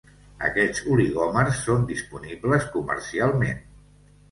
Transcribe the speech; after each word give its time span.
Aquests 0.45 0.87
oligòmers 0.95 1.61
són 1.67 1.85
disponibles 1.93 2.69
comercialment. 2.79 3.65